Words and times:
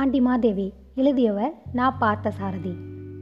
பாண்டிமாதேவி 0.00 0.72
எழுதியவர் 0.94 1.54
நா 1.72 1.90
பார்த்த 1.90 2.30
சாரதி 2.30 2.72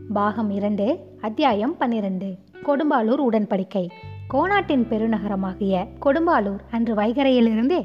பாகம் 0.08 0.50
இரண்டு 0.50 0.84
அத்தியாயம் 1.20 1.76
பன்னிரண்டு. 1.76 2.38
கொடும்பாலூர் 2.66 3.22
உடன்படிக்கை. 3.28 3.82
கோநாட்டின் 4.28 4.84
பெருநகரமாகிய 4.90 5.86
கொடும்பாலூர் 6.04 6.60
அன்று 6.70 6.94
வைகரையிலிருந்தே 6.94 7.80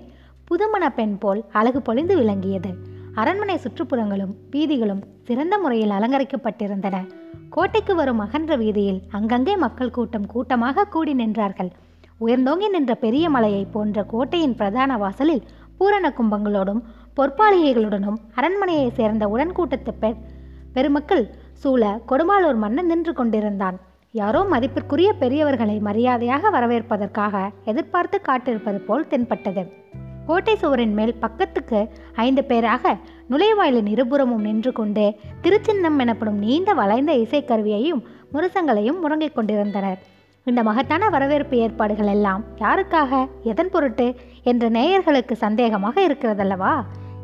புதுமண 0.46 0.90
பெண் 0.90 1.18
போல் 1.18 1.44
அழகு 1.52 1.82
பொழிந்து 1.82 2.16
விளங்கியது. 2.16 2.72
அரண்மனை 3.16 3.56
சுற்றுப்புறங்களும் 3.56 4.36
வீதிகளும் 4.52 5.04
சிறந்த 5.24 5.58
முறையில் 5.58 5.90
அலங்கரிக்கப்பட்டிருந்தன. 5.90 7.00
கோட்டைக்கு 7.50 7.96
வரும் 7.96 8.20
அகன்ற 8.20 8.56
வீதியில் 8.56 9.02
அங்கங்கே 9.10 9.56
மக்கள் 9.56 9.92
கூட்டம் 9.92 10.26
கூட்டமாக 10.26 10.86
கூடி 10.86 11.14
நின்றார்கள். 11.14 11.72
உயர்ந்தோங்கி 12.20 12.70
நின்ற 12.70 12.96
பெரிய 12.96 13.30
மலையை 13.30 13.66
போன்ற 13.66 14.04
கோட்டையின் 14.04 14.56
பிரதான 14.56 14.98
வாசலில் 14.98 15.44
பூரண 15.78 16.14
கும்பங்களோடும் 16.18 16.84
பொற்பாளிகைகளுடனும் 17.18 18.20
அரண்மனையைச் 18.36 18.94
சேர்ந்த 18.94 19.28
உடன்கூட்டத்து 19.28 19.92
பெ 20.02 20.10
பெருமக்கள் 20.74 21.26
சூழ 21.54 21.82
கொடுமாளூர் 22.08 22.56
மன்னன் 22.56 22.86
நின்று 22.86 23.14
கொண்டிருந்தான். 23.14 23.78
யாரோ 24.12 24.44
மதிப்பிற்குரிய 24.44 25.14
பெரியவர்களை 25.20 25.80
மரியாதையாக 25.80 26.50
வரவேற்பதற்காக 26.50 27.50
எதிர்பார்த்து 27.66 28.22
காட்டிருப்பது 28.22 28.80
போல் 28.88 29.08
தென்பட்டது. 29.08 29.64
கோட்டை 30.26 30.56
சுவரின் 30.56 30.94
மேல் 30.94 31.14
பக்கத்துக்கு 31.16 31.90
ஐந்து 32.16 32.44
பேராக 32.44 32.96
நுழைவாயிலின் 33.30 33.88
இருபுறமும் 33.88 34.42
நின்று 34.42 34.72
கொண்டு 34.72 35.06
திருச்சின்னம் 35.44 36.00
எனப்படும் 36.00 36.40
நீண்ட 36.40 36.74
வளைந்த 36.74 37.14
இசைக்கருவியையும் 37.14 38.02
முரசங்களையும் 38.34 39.00
முறங்கிக் 39.04 39.36
கொண்டிருந்தனர். 39.36 40.00
இந்த 40.44 40.64
மகத்தான 40.64 41.10
வரவேற்பு 41.10 41.58
ஏற்பாடுகள் 41.58 42.08
எல்லாம் 42.08 42.44
யாருக்காக 42.58 43.28
எதன் 43.44 43.70
பொருட்டு 43.70 44.16
என்ற 44.44 44.70
நேயர்களுக்கு 44.70 45.36
சந்தேகமாக 45.42 45.96
இருக்கிறதல்லவா? 46.08 46.74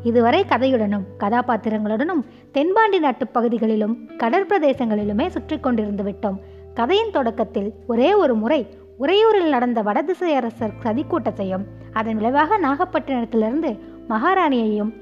இதுவரை 0.04 0.46
கதையுடனும் 0.50 1.06
கதாபாத்திரங்களுடனும் 1.20 2.24
தென்பாண்டி 2.52 3.00
நாட்டுப் 3.00 3.34
பகுதிகளிலும் 3.34 4.10
கடற்பிரதேசங்களிலுமே 4.18 5.28
சுற்றி 5.28 5.56
கொண்டிருந்து 5.56 6.04
விட்டோம். 6.04 6.38
கதையின் 6.74 7.12
தொடக்கத்தில் 7.12 7.74
ஒரே 7.88 8.14
ஒரு 8.14 8.36
முறை 8.36 8.68
உறையூரில் 9.00 9.50
நடந்த 9.50 9.82
வடதிசை 9.82 10.34
அரசர் 10.34 10.72
சதிக்கூட்டத்தையும் 10.84 11.66
அதன் 11.94 12.16
விளைவாக 12.16 12.60
நாகப்பட்டினத்திலிருந்து 12.60 13.80
மகாராணியையும் 14.10 14.94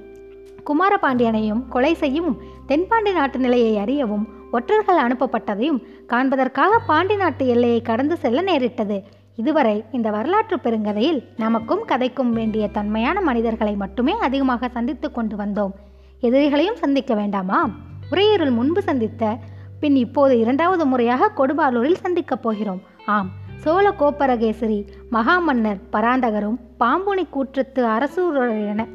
குமாரபாண்டியனையும் 0.66 1.68
கொலை 1.68 1.94
செய்யவும் 1.94 2.42
தென்பாண்டி 2.66 3.12
நாட்டு 3.12 3.40
நிலையை 3.40 3.78
அறியவும் 3.78 4.28
ஒற்றர்கள் 4.52 5.08
அனுப்பப்பட்டதையும் 5.08 5.82
காண்பதற்காக 6.08 6.80
பாண்டி 6.88 7.16
நாட்டு 7.16 7.48
எல்லையை 7.48 7.82
கடந்து 7.82 8.18
செல்ல 8.18 8.42
நேரிட்டது. 8.42 9.04
இதுவரை 9.38 9.84
இந்த 9.92 10.10
வரலாற்று 10.10 10.58
பெருங்கதையில் 10.64 11.20
நமக்கும் 11.38 11.84
கதைக்கும் 11.88 12.30
வேண்டிய 12.30 12.68
தன்மையான 12.68 13.22
மனிதர்களை 13.22 13.76
மட்டுமே 13.76 14.14
அதிகமாக 14.20 14.68
சந்தித்து 14.68 15.12
கொண்டு 15.12 15.36
வந்தோம். 15.36 15.74
எதிரிகளையும் 16.22 16.80
சந்திக்க 16.84 17.14
வேண்டாமா? 17.16 17.70
உரையீரல் 18.12 18.52
முன்பு 18.52 18.82
சந்தித்த 18.82 19.38
பின் 19.80 19.96
இப்போது 19.96 20.40
இரண்டாவது 20.40 20.86
முறையாக 20.86 21.32
கொடுபாலூரில் 21.38 22.02
சந்திக்கப் 22.02 22.42
போகிறோம். 22.42 22.82
ஆம் 23.06 23.30
சோழ 23.56 23.94
கோப்பரகேசரி 24.00 24.80
மகாமன்னர் 25.12 25.82
பராந்தகரும் 25.92 26.58
பாம்புனி 26.80 27.26
கூற்றத்து 27.30 27.84
அரசூருடையன 27.88 28.88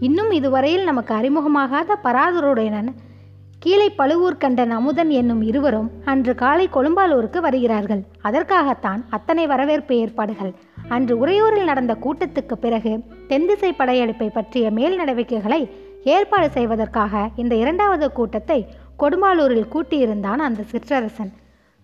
இன்னும் 0.00 0.30
இதுவரையில் 0.30 0.84
நமக்கு 0.84 1.14
அறிமுகமாகாத 1.14 1.96
பராதுருடையன 2.04 2.88
கீழே 3.64 3.88
பழுவூர் 3.90 4.38
கண்டன் 4.42 4.72
அமுதன் 4.76 5.10
என்னும் 5.18 5.42
இருவரும் 5.48 5.90
அன்று 6.04 6.32
காலை 6.34 6.64
கொழும்பாலூருக்கு 6.72 7.40
வருகிறார்கள். 7.40 8.00
அதற்காகத்தான் 8.28 9.00
அத்தனை 9.16 9.44
வரவேற்பு 9.46 9.96
ஏற்பாடுகள். 9.96 10.50
அன்று 10.88 11.14
உறையூரில் 11.22 11.68
நடந்த 11.70 11.96
கூட்டத்துக்கு 12.04 12.56
பிறகு 12.64 12.92
தென்திசை 13.28 13.70
படையெடுப்பை 13.72 14.28
பற்றிய 14.28 14.70
மேல் 14.78 14.98
நடவடிக்கைகளை 15.00 15.60
ஏற்பாடு 16.14 16.50
செய்வதற்காக 16.50 17.22
இந்த 17.36 17.54
இரண்டாவது 17.54 18.08
கூட்டத்தை 18.12 18.58
கொடும்பாலூரில் 19.02 19.70
கூட்டியிருந்தான் 19.74 20.42
அந்த 20.48 20.64
சிற்றரசன். 20.72 21.32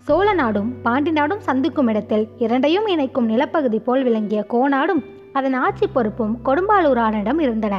சோழ 0.06 0.27
நாடும் 0.43 0.71
பாண்டி 0.83 1.11
நாடும் 1.11 1.47
சந்திக்கும் 1.49 1.87
இடத்தில் 1.87 2.28
இரண்டையும் 2.38 2.87
இணைக்கும் 2.87 3.31
நிலப்பகுதி 3.33 3.78
போல் 3.78 4.03
விளங்கிய 4.03 4.43
கோநாடும் 4.55 5.05
அதன் 5.33 5.59
ஆட்சி 5.65 5.87
பொறுப்பும் 5.87 6.38
கொடும்பாலூரானிடம் 6.44 7.43
இருந்தன. 7.47 7.77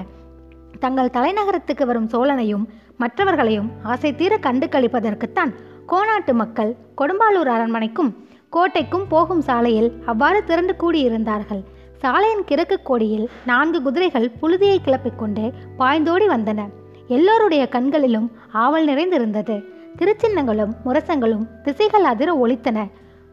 தங்கள் 0.84 1.16
தலைநகரத்துக்கு 1.16 1.86
வரும் 1.86 2.12
சோழனையும் 2.14 2.68
மற்றவர்களையும் 3.02 3.68
ஆசை 3.84 4.10
தீர 4.16 4.38
கண்டு 4.38 4.66
கழிப்பதற்குத்தான் 4.68 5.52
கோநாட்டு 5.88 6.34
மக்கள் 6.34 6.72
கொடும்பாலூர் 6.98 7.52
அரண்மனைக்கும் 7.56 8.12
கோட்டைக்கும் 8.56 9.06
போகும் 9.10 9.42
சாலையில் 9.42 9.90
அவ்வாறு 10.06 10.44
திரண்டு 10.44 10.74
கூடியிருந்தார்கள். 10.80 11.62
சாலையின் 12.02 12.44
கிழக்கு 12.46 12.78
கோடியில் 12.82 13.30
நான்கு 13.46 13.82
குதிரைகள் 13.82 14.28
புழுதியை 14.42 14.78
கிளப்பிக் 14.84 15.20
கொண்டு 15.20 15.44
பாய்ந்தோடி 15.80 16.28
வந்தன. 16.36 16.62
எல்லோருடைய 17.08 17.64
கண்களிலும் 17.68 18.32
ஆவல் 18.64 18.86
நிறைந்திருந்தது. 18.86 19.56
திருச்சின்னங்களும் 20.00 20.74
முரசங்களும் 20.86 21.46
திசைகள் 21.64 22.04
அதிர 22.04 22.32
ஒலித்தன. 22.46 22.88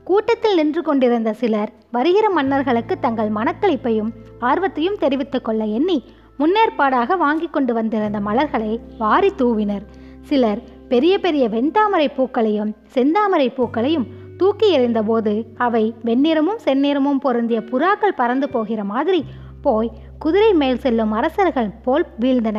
கூட்டத்தில் 0.04 0.54
நின்று 0.54 0.82
கொண்டிருந்த 0.82 1.30
சிலர் 1.32 1.72
வருகிற 1.90 2.26
மன்னர்களுக்கு 2.30 2.94
தங்கள் 2.98 3.30
மனக்களிப்பையும் 3.30 4.10
ஆர்வத்தையும் 4.40 4.98
தெரிவித்துக் 4.98 5.44
கொள்ள 5.44 5.64
எண்ணி 5.78 5.98
முன்னேற்பாடாக 6.38 7.16
வாங்கி 7.16 7.48
கொண்டு 7.48 7.74
வந்திருந்த 7.74 8.20
மலர்களை 8.20 8.80
வாரி 8.98 9.30
தூவினர். 9.38 9.84
சிலர் 10.20 10.60
பெரிய 10.88 11.18
பெரிய 11.18 11.48
வெண்தாமரை 11.48 12.08
பூக்களையும் 12.16 12.72
செந்தாமரை 12.94 13.48
பூக்களையும் 13.54 14.06
தூக்கி 14.36 14.68
எறிந்தபோது 14.78 15.32
அவை 15.56 15.94
வெண்ணிறமும் 16.04 16.60
செந்நிறமும் 16.64 17.20
பொருந்திய 17.20 17.60
புறாக்கள் 17.60 18.18
பறந்து 18.20 18.48
போகிற 18.48 18.84
மாதிரி 18.84 19.24
போய் 19.62 19.90
குதிரை 20.18 20.52
மேல் 20.52 20.78
செல்லும் 20.78 21.12
அரசர்கள் 21.12 21.70
போல் 21.84 22.06
வீழ்ந்தன. 22.20 22.58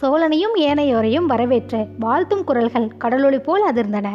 சோழனையும் 0.00 0.54
ஏனையோரையும் 0.56 1.26
வரவேற்று 1.26 1.80
வாழ்த்தும் 1.98 2.44
குரல்கள் 2.44 2.88
கடலொளி 2.98 3.38
போல் 3.38 3.64
அதிர்ந்தன. 3.70 4.08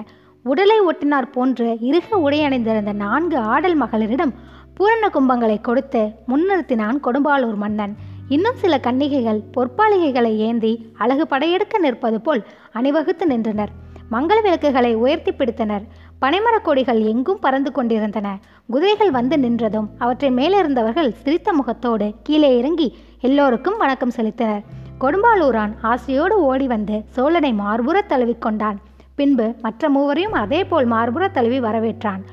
உடலை 0.45 0.77
ஒட்டினார் 0.81 1.31
போன்று 1.31 1.77
இறுக 1.81 2.17
உடையணிந்திருந்த 2.17 2.93
நான்கு 2.93 3.37
ஆடல் 3.37 3.77
மகளிரிடம் 3.81 4.33
பூரண 4.73 5.09
கும்பங்களை 5.13 5.57
கொடுத்து 5.61 6.01
முன்னிறுத்தினான் 6.27 6.97
கொடும்பாளூர் 7.03 7.55
மன்னன். 7.55 7.95
இன்னும் 8.29 8.55
சில 8.55 8.79
கன்னிகைகள் 8.79 9.41
பொற்பாலிகைகளை 9.55 10.35
ஏந்தி 10.35 10.85
அழகு 10.97 11.27
படையெடுக்க 11.27 11.77
நிற்பது 11.77 12.21
போல் 12.21 12.45
அணிவகுத்து 12.71 13.25
நின்றனர். 13.25 13.69
மங்கள 14.11 14.41
விளக்குகளை 14.41 14.95
உயர்த்தி 14.95 15.31
பிடித்தனர். 15.31 15.85
பனைமரக் 16.21 16.63
கொடிகள் 16.63 17.01
எங்கும் 17.01 17.39
பறந்து 17.39 17.71
கொண்டிருந்தன. 17.71 18.39
குதிரைகள் 18.67 19.11
வந்து 19.11 19.37
நின்றதும் 19.37 19.87
அவற்றை 19.97 20.31
மேலிருந்தவர்கள் 20.31 21.11
சிரித்த 21.11 21.53
முகத்தோடு 21.53 22.13
கீழே 22.23 22.57
இறங்கி 22.57 22.97
எல்லோருக்கும் 23.21 23.77
வணக்கம் 23.77 24.15
செலுத்தினர். 24.17 24.63
கொடும்பாலூரான் 24.99 25.73
ஆசையோடு 25.81 26.41
ஓடி 26.41 26.67
வந்து 26.67 27.01
சோழனை 27.09 27.53
மார்புற 27.53 28.01
தழுவிக்கொண்டான் 28.09 28.77
பின்பு 29.15 29.53
மற்ற 29.61 29.89
மூவரையும் 29.89 30.31
அதேபோல் 30.31 30.87
மார்புற 30.87 31.31
தழுவி 31.31 31.59
வரவேற்றான். 31.59 32.23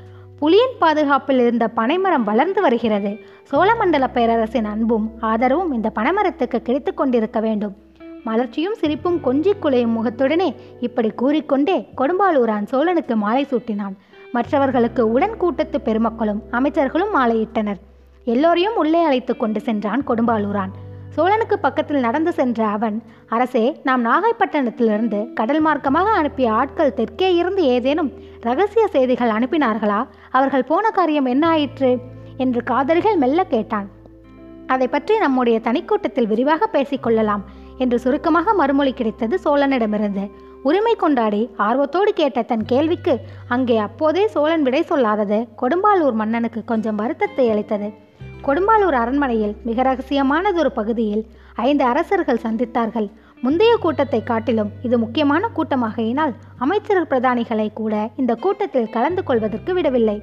புலியின் 0.45 0.75
பாதுகாப்பில் 0.81 1.39
இருந்த 1.39 1.69
பனைமரம் 1.69 2.25
வளர்ந்து 2.25 2.63
வருகிறது. 2.63 3.19
சோழமண்டல 3.51 4.07
பேரரசின் 4.07 4.65
அன்பும் 4.65 5.11
ஆதரவும் 5.21 5.73
இந்த 5.73 5.93
பனைமரத்துக்கு 5.95 6.59
கிடைத்து 6.63 6.95
கொண்டிருக்க 6.95 7.41
வேண்டும். 7.41 7.77
மலர்ச்சியும் 8.25 8.77
சிரிப்பும் 8.81 9.19
கொஞ்சி 9.25 9.53
குலையும் 9.61 9.95
முகத்துடனே 9.99 10.55
இப்படி 10.81 11.11
கூறிக்கொண்டே 11.11 11.89
கொடும்பாலூரான் 11.97 12.69
சோழனுக்கு 12.71 13.17
மாலை 13.17 13.47
சூட்டினான். 13.51 13.95
மற்றவர்களுக்கு 14.33 15.13
உடன் 15.13 15.37
கூட்டத்து 15.37 15.81
பெருமக்களும் 15.81 16.43
அமைச்சர்களும் 16.51 17.15
மாலையிட்டனர். 17.19 17.81
எல்லோரையும் 18.25 18.77
உள்ளே 18.77 19.03
அழைத்து 19.03 19.37
கொண்டு 19.37 19.61
சென்றான் 19.61 20.05
கொடும்பாலூரான் 20.07 20.75
சோழனுக்கு 21.17 21.59
பக்கத்தில் 21.59 22.01
நடந்து 22.01 22.33
சென்ற 22.33 22.67
அவன் 22.67 23.03
அரசே 23.29 23.77
நாம் 23.83 24.07
நாகைப்பட்டினத்திலிருந்து 24.07 25.33
கடல் 25.33 25.65
மார்க்கமாக 25.65 26.09
அனுப்பிய 26.21 26.53
ஆட்கள் 26.53 26.97
தெற்கே 27.01 27.35
இருந்து 27.35 27.63
ஏதேனும் 27.63 28.13
ரகசிய 28.45 28.87
செய்திகள் 28.87 29.31
அனுப்பினார்களா? 29.31 30.01
அவர்கள் 30.31 30.65
போன 30.65 30.91
காரியம் 30.91 31.25
என்ன 31.25 31.45
ஆயிற்று? 31.49 31.91
என்று 32.37 32.63
காதலிகள் 32.63 33.17
மெல்ல 33.17 33.41
கேட்டான். 33.45 33.89
அதை 34.67 34.87
பற்றி 34.89 35.15
நம்முடைய 35.19 35.57
தனிக்கூட்டத்தில் 35.59 36.27
விரிவாக 36.27 36.69
பேசிக்கொள்ளலாம் 36.73 37.43
என்று 37.79 37.99
சுருக்கமாக 37.99 38.55
மறுமொழி 38.55 38.93
கிடைத்தது 38.93 39.39
சோழனிடமிருந்து. 39.45 40.25
உரிமை 40.63 40.95
கொண்டாடி 40.97 41.51
ஆர்வத்தோடு 41.57 42.13
கேட்ட 42.13 42.43
தன் 42.43 42.65
கேள்விக்கு 42.65 43.15
அங்கே 43.49 43.77
அப்போதே 43.77 44.27
சோழன் 44.27 44.63
விடை 44.63 44.83
சொல்லாதது 44.83 45.39
கொடும்பாலூர் 45.63 46.13
மன்னனுக்கு 46.13 46.65
கொஞ்சம் 46.65 46.97
வருத்தத்தை 46.97 47.51
அளித்தது. 47.51 47.89
கொடும்பாலூர் 48.47 48.99
அரண்மனையில் 49.03 49.55
மிக 49.65 49.83
ரகசியமானதொரு 49.83 50.73
பகுதியில் 50.75 51.25
ஐந்து 51.55 51.85
அரசர்கள் 51.85 52.45
சந்தித்தார்கள். 52.47 53.09
முந்தைய 53.45 53.73
கூட்டத்தை 53.81 54.23
காட்டிலும் 54.23 54.71
இது 54.83 54.97
முக்கியமான 54.99 55.49
கூட்டமாகையினால் 55.57 56.33
அமைச்சர் 56.65 57.09
பிரதானிகளை 57.11 57.67
கூட 57.73 57.95
இந்த 58.17 58.33
கூட்டத்தில் 58.35 58.93
கலந்து 58.95 59.23
கொள்வதற்கு 59.23 59.73
விடவில்லை. 59.75 60.17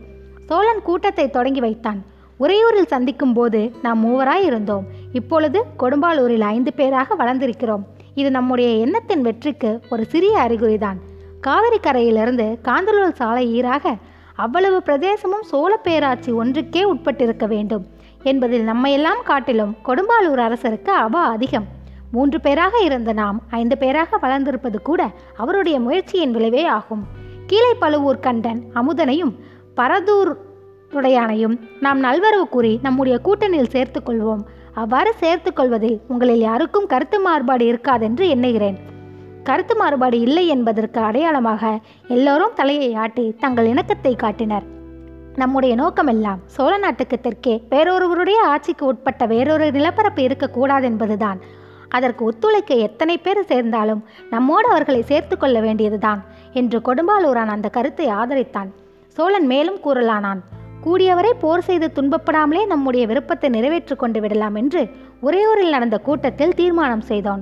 சோழன் 0.48 0.82
கூட்டத்தை 0.88 1.26
தொடங்கி 1.30 1.62
வைத்தான். 1.66 2.00
உறையூரில் 2.40 2.92
சந்திக்கும் 2.94 3.34
போது 3.34 3.60
நாம் 3.82 4.00
மூவராய் 4.06 4.46
இருந்தோம். 4.50 4.86
இப்பொழுது 5.20 5.60
கொடும்பாலூரில் 5.80 6.46
ஐந்து 6.56 6.74
பேராக 6.80 7.18
வளர்ந்திருக்கிறோம். 7.22 7.84
இது 8.22 8.32
நம்முடைய 8.38 8.70
எண்ணத்தின் 8.86 9.26
வெற்றிக்கு 9.28 9.72
ஒரு 9.90 10.06
சிறிய 10.06 10.38
அறிகுறிதான். 10.46 10.98
காவிரி 11.48 11.80
கரையிலிருந்து 11.80 12.48
காந்தலூர் 12.70 13.20
சாலை 13.20 13.44
ஈராக 13.58 13.94
அவ்வளவு 14.46 14.80
பிரதேசமும் 14.88 15.46
சோழ 15.52 15.72
பேராட்சி 15.88 16.34
ஒன்றுக்கே 16.42 16.84
உட்பட்டிருக்க 16.94 17.48
வேண்டும். 17.48 17.86
என்பதில் 18.24 18.66
நம்மையெல்லாம் 18.72 19.22
காட்டிலும் 19.24 19.76
கொடும்பாலூர் 19.86 20.44
அரசருக்கு 20.48 20.94
அவா 21.06 21.24
அதிகம். 21.36 21.70
மூன்று 22.12 22.42
பேராக 22.42 22.78
இருந்த 22.80 23.14
நாம் 23.14 23.42
ஐந்து 23.50 23.78
பேராக 23.78 24.18
வளர்ந்திருப்பது 24.22 24.80
கூட 24.84 25.02
அவருடைய 25.38 25.80
முயற்சியின் 25.80 26.32
விளைவே 26.32 26.64
ஆகும். 26.78 27.04
கீழே 27.48 27.74
பழுவூர் 27.74 28.20
கண்டன் 28.20 28.62
அமுதனையும் 28.74 29.34
பரதூர் 29.76 30.32
உடையானையும் 30.92 31.56
நாம் 31.80 32.04
நல்வரவு 32.04 32.48
கூறி 32.50 32.80
நம்முடைய 32.82 33.20
கூட்டணியில் 33.24 33.74
சேர்த்துக்கொள்வோம் 33.76 34.44
அவ்வாறு 34.74 35.14
சேர்த்துக்கொள்வதில் 35.20 35.98
உங்களில் 36.08 36.40
யாருக்கும் 36.40 36.86
கருத்து 36.86 37.20
மாறுபாடு 37.20 37.66
இருக்காதென்று 37.72 38.28
எண்ணுகிறேன். 38.28 38.78
கருத்து 39.44 39.76
மாறுபாடு 39.76 40.20
இல்லை 40.20 40.48
என்பதற்கு 40.48 41.00
அடையாளமாக 41.02 41.80
எல்லோரும் 42.08 42.56
தலையை 42.56 42.94
ஆட்டி 42.94 43.26
தங்கள் 43.40 43.66
இணக்கத்தை 43.66 44.16
காட்டினர். 44.16 44.68
நம்முடைய 45.36 45.74
நோக்கமெல்லாம் 45.76 46.40
சோழ 46.46 46.78
நாட்டுக்கு 46.78 47.20
தெற்கே 47.20 47.56
வேறொருவருடைய 47.70 48.40
ஆட்சிக்கு 48.46 48.86
உட்பட்ட 48.86 49.26
வேறொரு 49.26 49.72
நிலப்பரப்பு 49.72 50.24
இருக்கக்கூடாது 50.24 50.86
என்பதுதான் 50.86 51.42
அதற்கு 51.98 52.22
ஒத்துழைக்க 52.30 52.72
எத்தனை 52.88 53.16
பேர் 53.18 53.42
சேர்ந்தாலும் 53.52 54.02
நம்மோடு 54.34 54.68
அவர்களை 54.72 55.02
சேர்த்து 55.12 55.36
கொள்ள 55.38 55.58
வேண்டியதுதான் 55.66 56.22
என்று 56.60 56.80
கொடும்பாலூரான் 56.88 57.54
அந்த 57.56 57.68
கருத்தை 57.78 58.08
ஆதரித்தான். 58.22 58.70
சோழன் 59.18 59.48
மேலும் 59.52 59.80
கூறலானான் 59.86 60.42
கூடியவரை 60.86 61.32
போர் 61.40 61.66
செய்து 61.68 61.88
துன்பப்படாமலே 61.98 62.62
நம்முடைய 62.66 63.04
விருப்பத்தை 63.12 63.50
நிறைவேற்றி 63.56 63.96
கொண்டு 63.96 64.20
விடலாம் 64.22 64.56
என்று 64.62 64.82
உறையூரில் 65.28 65.74
நடந்த 65.76 65.98
கூட்டத்தில் 66.08 66.58
தீர்மானம் 66.60 67.08
செய்தான். 67.10 67.42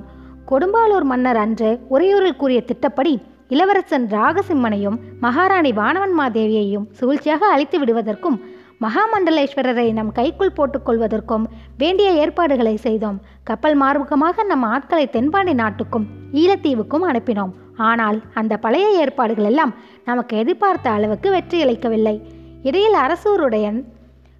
கொடும்பாலூர் 0.50 1.06
மன்னர் 1.10 1.40
அன்று 1.44 1.70
உறையூரில் 1.94 2.40
கூறிய 2.42 2.60
திட்டப்படி 2.70 3.14
இளவரசன் 3.54 4.06
ராகசிம்மனையும் 4.14 4.96
மகாராணி 5.20 5.70
வானவன்மாதேவியையும் 5.78 6.88
சூழ்ச்சியாக 6.98 7.48
அழித்து 7.54 7.76
விடுவதற்கும் 7.78 8.36
மகாமண்டலேஸ்வரரை 8.84 9.92
நம் 9.92 10.12
கைக்குள் 10.12 10.56
போட்டுக்கொள்வதற்கும் 10.56 11.44
வேண்டிய 11.78 12.10
ஏற்பாடுகளை 12.10 12.76
செய்தோம். 12.76 13.20
கப்பல் 13.44 13.76
மார்க்கமாக 13.82 14.44
நம் 14.44 14.62
ஆட்களை 14.62 15.06
தென்பாண்டி 15.10 15.54
நாட்டுக்கும் 15.54 16.06
ஈழத்தீவுக்கும் 16.32 17.04
அனுப்பினோம். 17.10 17.52
ஆனால் 17.76 18.22
அந்த 18.34 18.56
பழைய 18.56 18.86
ஏற்பாடுகள் 18.90 19.44
எல்லாம் 19.44 19.74
நமக்கு 20.04 20.36
எதிர்பார்த்த 20.36 20.90
அளவுக்கு 20.90 21.30
வெற்றியளிக்கவில்லை 21.32 22.16
இடையில் 22.62 22.98
அரசூருடையன் 23.04 23.84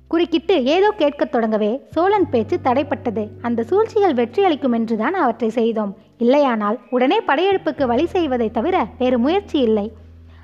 குறுக்கிட்டு 0.08 0.64
ஏதோ 0.64 0.88
கேட்கத் 0.90 1.34
தொடங்கவே 1.34 1.72
சோழன் 1.86 2.30
பேச்சு 2.30 2.56
தடைப்பட்டது. 2.64 3.24
அந்த 3.42 3.62
சூழ்ச்சிகள் 3.62 4.14
வெற்றியளிக்கும் 4.14 4.74
என்றுதான் 4.74 5.14
அவற்றை 5.14 5.48
செய்தோம். 5.48 5.96
இல்லையானால் 6.18 6.78
உடனே 6.90 7.20
படையெடுப்புக்கு 7.26 7.86
வழி 7.86 8.06
செய்வதை 8.06 8.50
தவிர 8.50 8.86
வேறு 8.98 9.18
முயற்சி 9.18 9.58
இல்லை. 9.58 9.92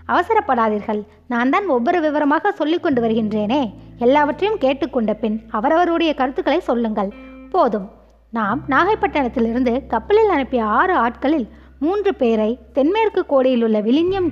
அவசரப்படாதீர்கள். 0.08 1.02
நான் 1.28 1.50
தான் 1.50 1.66
ஒவ்வொரு 1.66 2.00
விவரமாக 2.00 2.52
சொல்லிக் 2.52 2.82
கொண்டு 2.82 3.02
வருகின்றேனே. 3.02 3.74
எல்லாவற்றையும் 3.98 4.58
கேட்டுக்கொண்ட 4.58 5.14
பின் 5.14 5.42
அவரவருடைய 5.50 6.14
கருத்துக்களை 6.14 6.60
சொல்லுங்கள். 6.60 7.12
போதும். 7.50 7.90
நாம் 8.30 8.62
நாகைப்பட்டினத்திலிருந்து 8.68 9.86
கப்பலில் 9.86 10.28
அனுப்பிய 10.28 10.64
ஆறு 10.64 10.94
ஆட்களில் 10.94 11.48
மூன்று 11.80 12.14
பேரை 12.14 12.58
தென்மேற்கு 12.72 13.26
கோடியில் 13.26 13.62
உள்ள 13.62 13.80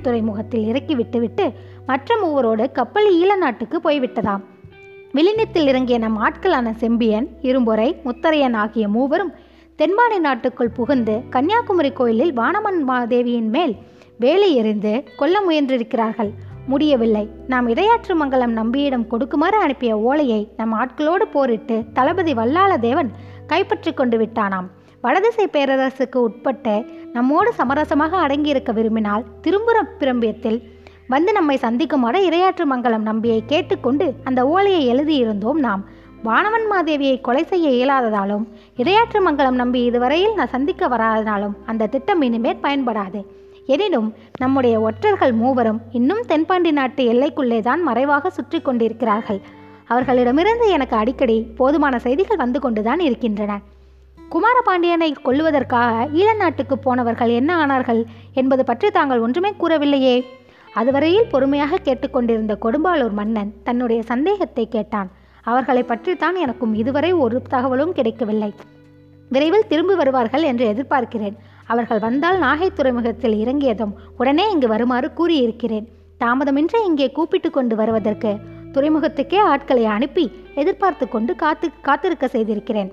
துறைமுகத்தில் 0.02 0.66
இறக்கி 0.66 0.94
விட்டுவிட்டு 0.94 1.52
மற்ற 1.86 2.16
மூவரோடு 2.22 2.72
கப்பல் 2.72 3.08
ஈழ 3.14 3.36
நாட்டுக்கு 3.36 3.80
போய்விட்டதாம். 3.84 4.40
விழிஞத்தில் 5.12 5.66
இறங்கிய 5.66 5.98
நம் 5.98 6.18
ஆட்களான 6.22 6.72
செம்பியன் 6.74 7.28
இரும்பொறை 7.42 7.88
முத்தரையன் 8.04 8.54
ஆகிய 8.54 8.88
மூவரும் 8.88 9.32
தென்பாண்டி 9.76 10.18
நாட்டுக்குள் 10.18 10.70
புகுந்து 10.70 11.22
கன்னியாகுமரி 11.30 11.92
கோயிலில் 11.92 12.36
வானமன் 12.36 12.80
மாதேவியின் 12.88 13.48
மேல் 13.48 13.76
வேலை 14.18 14.54
எறிந்து 14.54 15.04
கொல்ல 15.16 15.40
முயன்றிருக்கிறார்கள். 15.40 16.32
முடியவில்லை. 16.66 17.28
நாம் 17.46 17.68
இடையாற்று 17.68 18.14
மங்கலம் 18.14 18.52
நம்பியிடம் 18.52 19.06
கொடுக்குமாறு 19.06 19.58
அனுப்பிய 19.58 19.98
ஓலையை 19.98 20.52
நம் 20.56 20.74
ஆட்களோடு 20.74 21.26
போரிட்டு 21.32 21.84
தளபதி 21.92 22.32
வல்லாளதேவன் 22.32 23.10
கைப்பற்றி 23.46 23.92
கொண்டு 23.92 24.18
விட்டானாம். 24.18 24.68
வடதிசை 25.00 25.46
பேரரசுக்கு 25.52 26.16
உட்பட்டு 26.16 26.74
நம்மோடு 27.12 27.52
சமரசமாக 27.52 28.16
அடங்கியிருக்க 28.26 28.72
விரும்பினால் 28.72 29.24
திரும்புற 29.42 29.80
பிரம்பியத்தில் 30.00 30.58
வந்து 31.08 31.32
நம்மை 31.32 31.58
சந்திக்குமாறு 31.62 32.20
இரையாற்று 32.28 32.64
மங்கலம் 32.64 33.02
நம்பியை 33.02 33.42
கேட்டுக்கொண்டு 33.46 34.14
அந்த 34.24 34.46
ஓலையை 34.46 34.82
எழுதியிருந்தோம் 34.92 35.60
நாம். 35.66 35.84
வானவன் 36.22 36.66
மாதேவியை 36.72 37.20
கொலை 37.20 37.44
செய்ய 37.44 37.68
இயலாததாலும் 37.70 38.44
இரையாற்று 38.76 39.20
மங்கலம் 39.20 39.54
நம்பி 39.54 39.84
இதுவரையில் 39.84 40.34
நான் 40.34 40.54
சந்திக்க 40.56 40.88
வராதனாலும் 40.88 41.56
அந்த 41.66 41.86
திட்டம் 41.86 42.22
இனிமேல் 42.22 42.62
பயன்படாது. 42.62 43.20
எனினும் 43.66 44.08
நம்முடைய 44.40 44.80
ஒற்றர்கள் 44.80 45.32
மூவரும் 45.32 45.82
இன்னும் 45.90 46.22
தென்பாண்டி 46.26 46.70
நாட்டு 46.70 47.02
எல்லைக்குள்ளே 47.12 47.60
தான் 47.60 47.82
மறைவாக 47.82 48.30
சுற்றி 48.30 48.58
கொண்டிருக்கிறார்கள். 48.60 49.40
அவர்களிடமிருந்து 49.86 50.66
எனக்கு 50.68 50.96
அடிக்கடி 50.96 51.36
போதுமான 51.56 51.98
செய்திகள் 51.98 52.36
வந்து 52.36 52.60
கொண்டுதான் 52.60 53.00
இருக்கின்றன. 53.00 53.52
குமாரபாண்டியனை 54.18 55.08
கொல்லுவதற்காக 55.24 56.06
ஈழ 56.12 56.28
நாட்டுக்கு 56.36 56.78
போனவர்கள் 56.78 57.28
என்ன 57.28 57.50
ஆனார்கள் 57.62 58.00
என்பது 58.32 58.64
பற்றி 58.64 58.90
தாங்கள் 58.90 59.20
ஒன்றுமே 59.20 59.52
கூறவில்லையே. 59.62 60.16
அதுவரையில் 60.74 61.30
பொறுமையாக 61.32 61.76
கேட்டுக்கொண்டிருந்த 61.76 62.54
கொடும்பாளூர் 62.62 63.16
மன்னன் 63.20 63.50
தன்னுடைய 63.62 64.02
சந்தேகத்தை 64.02 64.68
கேட்டான். 64.68 65.10
அவர்களை 65.44 65.82
பற்றித்தான் 65.82 66.34
எனக்கும் 66.34 66.74
இதுவரை 66.74 67.12
ஒரு 67.12 67.42
தகவலும் 67.48 67.92
கிடைக்கவில்லை. 67.92 68.52
விரைவில் 69.30 69.68
திரும்பி 69.68 69.94
வருவார்கள் 69.94 70.42
என்று 70.42 70.64
எதிர்பார்க்கிறேன். 70.72 71.36
அவர்கள் 71.66 71.98
வந்தால் 71.98 72.38
நாகை 72.38 72.68
துறைமுகத்தில் 72.72 73.36
இறங்கியதும் 73.42 73.94
உடனே 74.16 74.44
இங்கு 74.50 74.68
வருமாறு 74.68 75.10
கூறியிருக்கிறேன். 75.18 75.86
தாமதமின்றி 76.20 76.80
இங்கே 76.88 77.06
கூப்பிட்டு 77.10 77.50
கொண்டு 77.50 77.76
வருவதற்கு 77.76 78.32
துறைமுகத்துக்கே 78.74 79.38
ஆட்களை 79.52 79.84
அனுப்பி 79.84 80.24
எதிர்பார்த்து 80.54 81.04
கொண்டு 81.08 81.32
காத்து 81.34 81.66
காத்திருக்க 81.80 82.26
செய்திருக்கிறேன். 82.28 82.90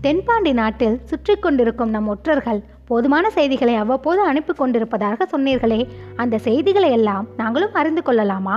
தென்பாண்டி 0.00 0.52
நாட்டில் 0.52 1.00
சுற்றி 1.04 1.34
கொண்டிருக்கும் 1.36 1.90
நம் 1.90 2.06
ஒற்றர்கள் 2.06 2.60
போதுமான 2.86 3.24
செய்திகளை 3.30 3.74
அவ்வப்போது 3.74 4.20
அனுப்பி 4.20 4.52
கொண்டிருப்பதாக 4.52 5.26
சொன்னீர்களே 5.32 5.80
அந்த 6.16 6.38
செய்திகளை 6.38 6.90
எல்லாம் 6.90 7.26
நாங்களும் 7.36 7.76
அறிந்து 7.80 8.02
கொள்ளலாமா? 8.02 8.56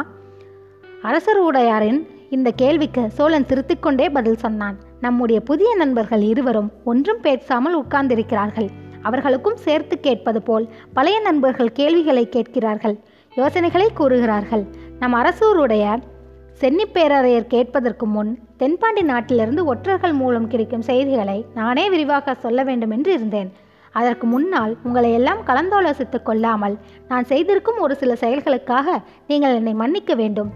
அரசர் 1.02 1.42
உடையாரின் 1.50 2.00
இந்த 2.30 2.50
கேள்விக்கு 2.62 3.04
சோழன் 3.18 3.50
சிரித்துக்கொண்டே 3.50 4.10
பதில் 4.10 4.42
சொன்னான். 4.46 4.78
நம்முடைய 5.00 5.40
புதிய 5.42 5.76
நண்பர்கள் 5.76 6.24
இருவரும் 6.32 6.72
ஒன்றும் 6.84 7.22
பேசாமல் 7.22 7.78
உட்கார்ந்திருக்கிறார்கள். 7.82 8.70
அவர்களுக்கும் 9.04 9.62
சேர்த்து 9.66 9.96
கேட்பது 10.00 10.42
போல் 10.48 10.66
பழைய 10.94 11.18
நண்பர்கள் 11.20 11.76
கேள்விகளை 11.80 12.26
கேட்கிறார்கள் 12.36 12.96
யோசனைகளை 13.34 13.88
கூறுகிறார்கள். 14.00 14.64
நம் 15.00 15.16
அரசூருடைய 15.20 15.86
சென்னிப்பேரரையர் 16.62 17.52
கேட்பதற்கு 17.54 18.06
முன் 18.06 18.32
தென்பாண்டி 18.58 19.04
நாட்டிலிருந்து 19.04 19.62
ஒற்றர்கள் 19.66 20.16
மூலம் 20.22 20.48
கிடைக்கும் 20.48 20.88
செய்திகளை 20.90 21.38
நானே 21.56 21.86
விரிவாக 21.90 22.36
சொல்ல 22.44 22.64
வேண்டும் 22.64 22.94
என்று 22.98 23.12
இருந்தேன். 23.14 23.50
அதற்கு 24.00 24.26
முன்னால் 24.28 24.72
உங்களை 24.84 25.10
எல்லாம் 25.14 25.42
கலந்தாலோசித்துக் 25.48 26.28
கொள்ளாமல் 26.28 26.76
நான் 27.08 27.26
செய்திருக்கும் 27.32 27.82
ஒரு 27.86 27.96
சில 27.96 28.14
செயல்களுக்காக 28.22 28.96
நீங்கள் 29.28 29.56
என்னை 29.56 29.74
மன்னிக்க 29.82 30.14
வேண்டும். 30.22 30.52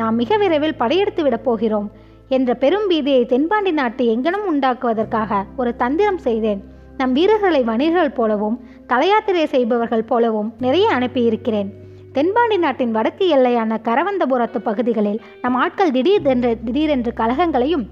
நாம் 0.00 0.18
மிக 0.22 0.36
விரைவில் 0.36 0.80
படையெடுத்து 0.82 1.22
விடப் 1.22 1.44
போகிறோம் 1.44 1.88
என்ற 2.28 2.50
பெரும் 2.54 2.86
பீதியை 2.90 3.22
தென்பாண்டி 3.32 3.72
நாட்டு 3.72 4.04
எங்கனும் 4.04 4.46
உண்டாக்குவதற்காக 4.50 5.42
ஒரு 5.56 5.70
தந்திரம் 5.76 6.20
செய்தேன். 6.28 6.60
நம் 7.02 7.14
வீரர்களை 7.18 7.60
வணிகர்கள் 7.68 8.16
போலவும் 8.16 8.56
தலையாத்திரை 8.90 9.44
செய்பவர்கள் 9.52 10.08
போலவும் 10.10 10.50
நிறைய 10.64 10.86
அனுப்பியிருக்கிறேன். 10.96 11.70
தென்பாண்டி 12.16 12.56
நாட்டின் 12.56 12.92
வடக்கு 12.96 13.24
எல்லையான 13.36 13.78
கரவந்தபுரத்து 13.86 14.58
பகுதிகளில் 14.58 15.18
நம் 15.42 15.54
ஆட்கள் 15.54 15.90
திடீரென்று 15.90 16.50
திடீரென்று 16.66 17.12
கலகங்களையும் 17.20 17.84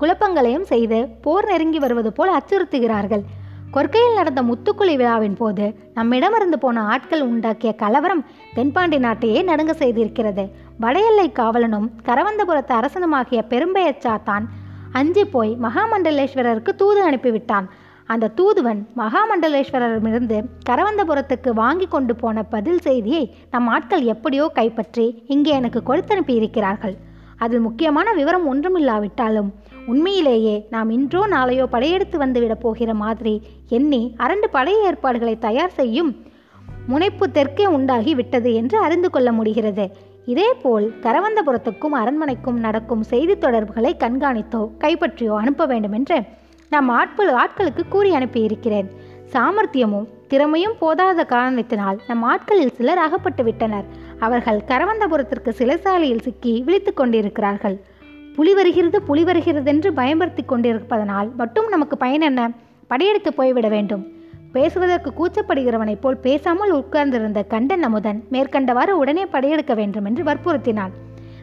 குழப்பங்களையும் 0.00 0.66
செய்து 0.72 0.98
போர் 1.24 1.48
நெருங்கி 1.50 1.78
வருவது 1.84 2.12
போல் 2.12 2.34
அச்சுறுத்துகிறார்கள். 2.36 3.24
கொற்கையில் 3.70 4.18
நடந்த 4.18 4.42
முத்துக்குழி 4.42 4.94
விழாவின் 5.00 5.36
போது 5.40 5.64
நம்மிடமிருந்து 5.94 6.58
போன 6.58 6.84
ஆட்கள் 6.92 7.24
உண்டாக்கிய 7.30 7.72
கலவரம் 7.82 8.22
தென்பாண்டி 8.54 8.98
நாட்டையே 8.98 9.42
நடுங்க 9.42 9.74
செய்திருக்கிறது. 9.78 10.44
வட 10.78 10.98
எல்லை 11.08 11.32
காவலனும் 11.40 11.88
கரவந்தபுரத்து 12.10 12.74
அரசனுமாகிய 12.80 13.42
பெரும்பெயர் 13.54 14.04
சாத்தான் 14.06 14.46
அஞ்சி 14.92 15.24
போய் 15.34 15.52
மகாமண்டலேஸ்வரருக்கு 15.62 16.74
தூது 16.82 17.00
அனுப்பிவிட்டான். 17.10 17.66
அந்த 18.06 18.28
தூதுவன் 18.28 18.88
மகாமண்டலேஸ்வரரிடமிருந்து 18.96 20.44
கரவந்தபுரத்துக்கு 20.68 21.50
வாங்கி 21.50 21.86
கொண்டு 21.86 22.16
போன 22.16 22.42
பதில் 22.42 22.78
செய்தியை 22.78 23.34
நம் 23.50 23.66
ஆட்கள் 23.66 24.02
எப்படியோ 24.02 24.50
கைப்பற்றி 24.54 25.24
இங்கே 25.26 25.50
எனக்கு 25.50 25.82
கொடுத்தனுப்பி 25.86 26.30
இருக்கிறார்கள் 26.30 26.96
அதில் 27.36 27.60
முக்கியமான 27.60 28.12
விவரம் 28.12 28.46
ஒன்றுமில்லாவிட்டாலும் 28.54 29.50
உண்மையிலேயே 29.86 30.66
நாம் 30.70 30.90
இன்றோ 30.90 31.26
நாளையோ 31.26 31.66
படையெடுத்து 31.66 32.18
வந்துவிடப் 32.18 32.60
போகிற 32.60 32.94
மாதிரி 32.94 33.42
எண்ணி 33.68 34.14
அரண்டு 34.18 34.46
படை 34.50 34.74
ஏற்பாடுகளை 34.82 35.38
தயார் 35.38 35.70
செய்யும் 35.70 36.16
முனைப்பு 36.86 37.30
தெற்கே 37.30 37.66
உண்டாகி 37.66 38.14
விட்டது 38.14 38.54
என்று 38.54 38.78
அறிந்து 38.78 39.10
கொள்ள 39.10 39.32
முடிகிறது. 39.32 39.96
இதேபோல் 40.24 40.92
கரவந்தபுரத்துக்கும் 41.02 41.94
அரண்மனைக்கும் 41.94 42.58
நடக்கும் 42.58 43.02
செய்தி 43.02 43.38
தொடர்புகளை 43.38 43.96
கண்காணித்தோ 43.98 44.70
கைப்பற்றியோ 44.78 45.34
அனுப்ப 45.36 45.66
வேண்டுமென்று 45.66 46.24
நம் 46.70 46.88
ஆட்கள் 46.88 47.32
ஆட்களுக்கு 47.32 47.82
கூறி 47.88 48.10
அனுப்பியிருக்கிறேன். 48.12 48.88
சாமர்த்தியமும் 49.32 50.06
திறமையும் 50.28 50.74
போதாத 50.80 51.26
காரணத்தினால் 51.26 52.00
நம் 52.08 52.22
ஆட்களில் 52.22 52.74
சிலர் 52.74 52.98
அகப்பட்டு 52.98 53.44
விட்டனர். 53.44 53.84
அவர்கள் 54.18 54.62
கரவந்தபுரத்திற்கு 54.68 55.48
சிறைசாலையில் 55.58 56.20
சிக்கி 56.20 56.62
விழித்து 56.64 56.94
கொண்டிருக்கிறார்கள். 56.94 57.80
புலி 58.34 58.54
வருகிறது 58.54 59.02
புலி 59.02 59.24
வருகிறது 59.24 59.70
என்று 59.70 59.92
பயன்படுத்தி 59.92 60.42
கொண்டிருப்பதனால் 60.42 61.34
மட்டும் 61.34 61.68
நமக்கு 61.68 61.96
பயன் 61.96 62.20
என்ன? 62.20 62.50
படையெடுத்து 62.86 63.34
போய்விட 63.34 63.68
வேண்டும். 63.68 64.06
பேசுவதற்கு 64.52 65.10
கூச்சப்படுகிறவனைப் 65.12 66.00
போல் 66.00 66.16
பேசாமல் 66.16 66.70
உட்கார்ந்திருந்த 66.70 67.42
கண்டன் 67.42 67.82
அமுதன் 67.82 68.24
மேற்கண்டவாறு 68.32 68.90
உடனே 68.90 69.26
படையெடுக்க 69.26 69.74
வேண்டும் 69.74 70.04
என்று 70.04 70.24
வற்புறுத்தினான். 70.24 70.90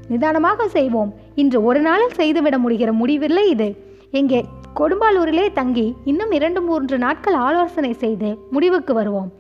நிதானமாக 0.08 0.68
செய்வோம். 0.68 1.14
இன்று 1.36 1.64
ஒரு 1.64 1.82
நாளில் 1.82 2.14
செய்துவிட 2.14 2.58
முடிகிற 2.58 2.92
முடிவில்லை 2.92 3.50
இது. 3.50 3.76
எங்கே? 4.12 4.46
கொடும்பாலூரிலே 4.80 5.52
தங்கி 5.52 5.96
இன்னும் 6.04 6.32
இரண்டு 6.32 6.62
மூன்று 6.62 6.98
நாட்கள் 6.98 7.34
ஆலோசனை 7.34 7.94
செய்து 7.94 8.30
முடிவுக்கு 8.52 8.94
வருவோம். 8.94 9.32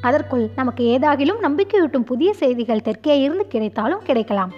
அதற்குள் 0.00 0.50
நமக்கு 0.56 0.98
ஏதாகிலும் 0.98 1.40
நம்பிக்கையூட்டும் 1.42 2.08
புதிய 2.10 2.32
செய்திகள் 2.32 2.82
தெற்கே 2.82 3.20
இருந்து 3.20 3.46
கிடைத்தாலும் 3.46 4.02
கிடைக்கலாம். 4.04 4.52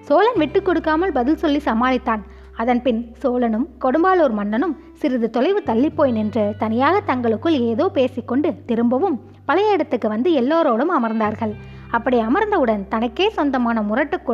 சோழன் 0.00 0.36
விட்டு 0.36 0.62
கொடுக்காமல் 0.62 1.12
பதில் 1.12 1.36
சொல்லி 1.36 1.60
சமாளித்தான். 1.64 2.22
அதன்பின் 2.56 3.00
சோழனும் 3.22 3.66
கொடும்பாலூர் 3.84 4.32
மன்னனும் 4.32 4.76
சிறிது 4.92 5.30
தொலைவு 5.30 5.62
தள்ளிப்போய் 5.66 6.12
நின்று 6.12 6.54
தனியாக 6.58 7.00
தங்களுக்குள் 7.00 7.58
ஏதோ 7.58 7.88
பேசிக்கொண்டு 7.88 8.50
திரும்பவும் 8.66 9.20
பழைய 9.44 9.72
இடத்துக்கு 9.72 10.08
வந்து 10.08 10.30
எல்லோரோடும் 10.40 10.94
அமர்ந்தார்கள். 10.98 11.54
அப்படி 11.90 12.16
அமர்ந்தவுடன் 12.20 12.88
தனக்கே 12.88 13.28
சொந்தமான 13.28 13.82
முரட்டுக் 13.82 14.26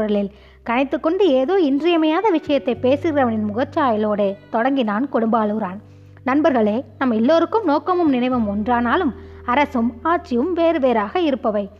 கனைத்து 0.66 0.98
கனைத்துக்கொண்டு 0.98 1.24
ஏதோ 1.24 1.60
இன்றியமையாத 1.60 2.30
விஷயத்தை 2.30 2.76
பேசுகிறவனின் 2.82 3.48
முகச்சாயலோடு 3.50 4.34
தொடங்கினான் 4.50 5.08
கொடும்பாலூரான் 5.12 5.78
நண்பர்களே 6.24 6.84
நம் 6.98 7.10
எல்லோருக்கும் 7.10 7.64
நோக்கமும் 7.64 8.08
நினைவும் 8.08 8.46
ஒன்றானாலும் 8.48 9.10
அரசும் 9.44 9.92
ஆட்சியும் 10.02 10.52
வேறு 10.52 10.80
வேறாக 10.80 11.20
இருப்பவை. 11.20 11.70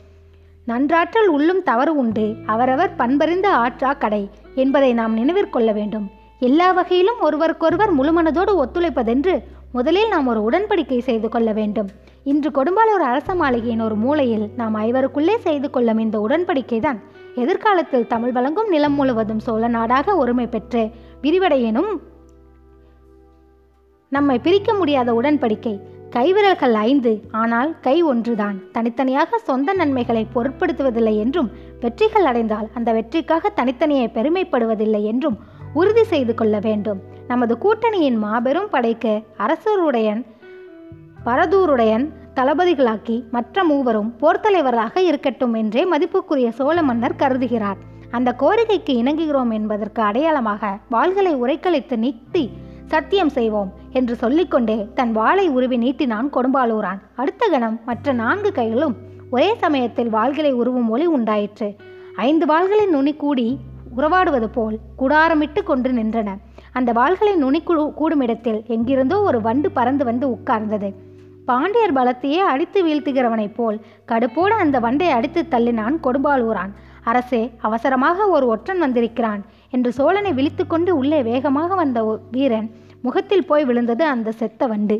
நன்றாற்றல் 0.67 1.27
உள்ளும் 1.27 1.63
தவறு 1.63 1.97
உண்டு. 1.97 2.37
அவரவர் 2.47 2.97
பண்பறிந்த 2.99 3.47
ஆற்றா 3.47 3.93
கடை 3.93 4.31
என்பதை 4.55 4.93
நாம் 4.93 5.17
நினைவிற்கொள்ள 5.17 5.73
வேண்டும். 5.73 6.11
எல்லா 6.39 6.73
வகையிலும் 6.73 7.21
ஒருவருக்கொருவர் 7.21 7.97
முழுமனதோடு 7.97 8.65
ஒத்துழைப்பதென்று 8.65 9.43
முதலில் 9.73 10.09
நாம் 10.09 10.27
ஒரு 10.27 10.51
உடன்படிக்கை 10.51 10.99
செய்து 10.99 11.29
கொள்ள 11.29 11.53
வேண்டும். 11.53 11.89
இன்று 12.25 12.51
கொடும்பாலூர் 12.51 13.07
அரச 13.11 13.35
மாளிகையின் 13.35 13.83
ஒரு 13.83 13.95
மூலையில் 13.95 14.51
நாம் 14.57 14.75
ஐவருக்குள்ளே 14.75 15.39
செய்து 15.39 15.71
கொள்ளும் 15.71 15.99
இந்த 15.99 16.27
உடன்படிக்கை 16.29 16.81
தான் 16.81 17.01
எதிர்காலத்தில் 17.35 18.07
தமிழ் 18.07 18.33
வழங்கும் 18.33 18.69
நிலம் 18.69 18.93
முழுவதும் 18.93 19.39
சோழ 19.39 19.69
நாடாக 19.69 20.17
ஒருமை 20.17 20.47
பெற்று 20.47 20.91
விரிவடையனும் 21.23 21.93
நம்மை 24.13 24.39
பிரிக்க 24.39 24.75
முடியாத 24.75 25.13
உடன்படிக்கை. 25.13 25.81
கைவிரல்கள் 26.11 26.73
ஐந்து 26.73 27.13
ஆனால் 27.31 27.81
கை 27.81 28.03
ஒன்றுதான். 28.03 28.59
தனித்தனியாக 28.73 29.39
சொந்த 29.39 29.73
நன்மைகளை 29.73 30.27
பொருட்படுத்துவதில்லை 30.35 31.15
என்றும் 31.17 31.51
வெற்றிகள் 31.81 32.25
அடைந்தால் 32.25 32.69
அந்த 32.75 32.93
வெற்றிக்காக 32.93 33.49
தனித்தனியே 33.49 34.07
பெருமைப்படுவதில்லை 34.07 35.03
என்றும் 35.03 35.39
உறுதி 35.75 36.05
செய்து 36.05 36.35
கொள்ள 36.35 36.59
வேண்டும். 36.59 37.01
நமது 37.29 37.59
கூட்டணியின் 37.59 38.17
மாபெரும் 38.17 38.71
படைக்கு 38.71 39.23
அரசருடையன் 39.39 40.23
பரதூருடையன் 41.25 42.07
தளபதிகளாக்கி 42.37 43.31
மற்ற 43.31 43.65
மூவரும் 43.65 44.15
போர்த்தலைவராக 44.21 44.99
இருக்கட்டும் 44.99 45.55
என்றே 45.55 45.91
மதிப்புக்குரிய 45.91 46.49
சோழ 46.49 46.83
மன்னர் 46.83 47.15
கருதுகிறார். 47.15 47.77
அந்த 48.11 48.37
கோரிக்கைக்கு 48.39 48.91
இணங்குகிறோம் 48.91 49.53
என்பதற்கு 49.53 50.03
அடையாளமாக 50.03 50.79
வாள்களை 50.91 51.35
உரைக்கழித்து 51.35 51.97
நீட்டி 51.97 52.51
சத்தியம் 52.87 53.29
செய்வோம் 53.29 53.73
என்று 53.91 54.17
சொல்லிக்கொண்டே 54.17 54.89
தன் 54.95 55.13
வாளை 55.13 55.49
உருவி 55.49 55.77
நீட்டினான் 55.77 56.29
கொடும்பாலூரான் 56.33 57.01
அடுத்த 57.17 57.49
கணம் 57.51 57.81
மற்ற 57.87 58.13
நான்கு 58.13 58.53
கைகளும் 58.53 58.97
ஒரே 59.31 59.55
சமயத்தில் 59.55 60.13
வாள்களை 60.13 60.53
உருவும் 60.53 60.89
ஒளி 60.89 61.07
உண்டாயிற்று. 61.07 61.77
ஐந்து 62.17 62.47
வாள்களின் 62.47 62.91
நுனி 62.91 63.15
கூடி 63.15 63.59
உறவாடுவது 63.97 64.51
போல் 64.51 64.79
குடாரமிட்டு 64.99 65.63
கொண்டு 65.63 65.91
நின்றன. 65.91 66.37
அந்த 66.73 66.93
வாள்களின் 66.93 67.37
நுனி 67.37 67.63
கூ- 67.67 67.93
கூடுமிடத்தில் 68.01 68.67
எங்கிருந்தோ 68.67 69.21
ஒரு 69.21 69.41
வண்டு 69.41 69.71
பறந்து 69.71 70.05
வந்து 70.05 70.31
உட்கார்ந்தது. 70.31 70.95
பாண்டியர் 71.45 71.93
பலத்தையே 71.93 72.39
அடித்து 72.39 72.83
வீழ்த்துகிறவனைப் 72.85 73.55
போல் 73.55 73.81
கடுப்போடு 74.09 74.55
அந்த 74.55 74.81
வண்டை 74.81 75.09
அடித்து 75.09 75.47
தள்ளினான் 75.51 75.97
கொடும்பாலூரான் 76.03 76.73
அரசே 77.05 77.53
அவசரமாக 77.61 78.29
ஒரு 78.29 78.47
ஒற்றன் 78.47 78.79
வந்திருக்கிறான் 78.79 79.43
என்று 79.71 79.93
சோழனை 79.93 80.33
விழித்துக்கொண்டு 80.33 80.91
உள்ளே 80.91 81.23
வேகமாக 81.23 81.75
வந்த 81.75 82.19
வீரன் 82.31 82.71
முகத்தில் 83.03 83.47
போய் 83.47 83.65
விழுந்தது 83.65 84.05
அந்த 84.07 84.33
செத்த 84.33 84.67
வண்டு. 84.67 84.97